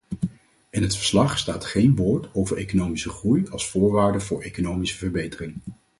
[0.69, 5.55] In het verslag staat geen woord over economische groei als voorwaarde voor economische verbetering.